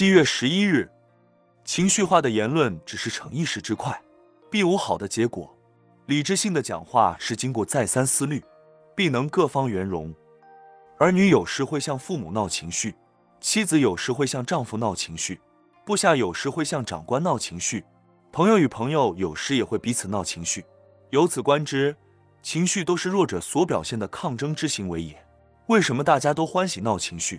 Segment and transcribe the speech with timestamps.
[0.00, 0.90] 七月十一日，
[1.62, 4.00] 情绪化的言论只是逞一时之快，
[4.50, 5.54] 必无好的结果。
[6.06, 8.42] 理智性的讲话是经过再三思虑，
[8.96, 10.10] 必能各方圆融。
[10.98, 12.94] 儿女有时会向父母闹情绪，
[13.42, 15.38] 妻子有时会向丈夫闹情绪，
[15.84, 17.84] 部下有时会向长官闹情绪，
[18.32, 20.64] 朋友与朋友有时也会彼此闹情绪。
[21.10, 21.94] 由此观之，
[22.40, 25.22] 情绪都是弱者所表现的抗争之行为也。
[25.66, 27.38] 为什么大家都欢喜闹情绪？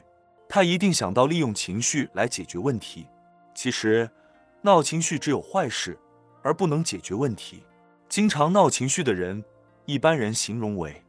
[0.54, 3.08] 他一定想到利用情绪来解决问题。
[3.56, 4.10] 其实，
[4.62, 5.98] 闹情绪只有坏事，
[6.42, 7.64] 而不能解决问题。
[8.10, 9.42] 经常闹情绪的人，
[9.86, 11.02] 一般人形容为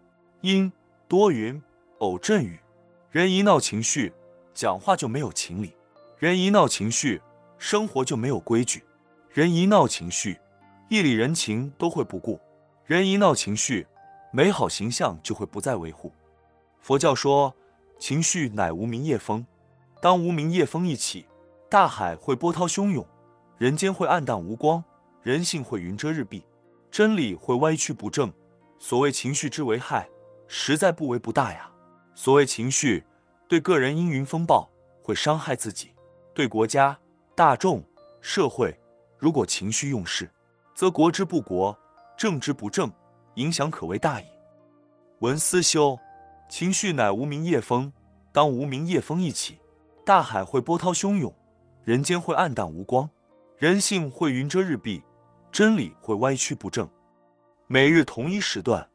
[0.43, 0.73] 阴
[1.09, 1.61] 多云、
[1.99, 2.57] 偶阵雨。
[3.11, 4.13] 人一闹情绪，
[4.55, 5.71] 讲话就没有情理；
[6.19, 7.21] 人一闹情绪，
[7.59, 8.79] 生活就没有规矩；
[9.29, 10.39] 人一闹情绪，
[10.89, 12.39] 义理人情都会不顾；
[12.87, 13.89] 人一闹情绪，
[14.31, 16.13] 美好形象就会不再维护。
[16.81, 17.53] 佛教说，
[18.03, 19.47] 情绪乃无明夜风，
[20.01, 21.25] 当无名夜风一起，
[21.71, 23.07] 大海会波涛汹涌，
[23.59, 24.83] 人间会暗淡无光，
[25.23, 26.43] 人性会云遮日蔽。
[26.91, 28.33] 真理会歪曲不正，
[28.77, 30.09] 所谓情绪之为害，
[30.49, 31.71] 实在不为不大呀。
[32.13, 33.05] 所谓情绪，
[33.47, 34.69] 对个人阴云风暴
[35.01, 35.91] 会伤害自己；
[36.35, 36.99] 对国家、
[37.37, 37.81] 大众、
[38.21, 38.77] 社会，
[39.17, 40.29] 如果情绪用事，
[40.75, 41.79] 则国之不国，
[42.17, 42.91] 政之不正，
[43.37, 44.25] 影响可谓大矣。
[45.21, 45.97] 文思修，
[46.53, 47.91] 情绪乃无名夜风，
[48.31, 49.59] 当无名夜风一起，
[50.05, 51.35] 大海会波涛汹涌，
[51.83, 53.09] 人间会暗淡无光，
[53.57, 55.03] 人性会云遮日蔽。
[55.51, 56.87] 真理会歪曲不正。
[57.69, 58.87] 每日同一时段，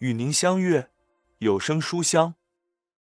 [0.00, 0.86] 与您相约
[1.38, 2.34] 有声书香。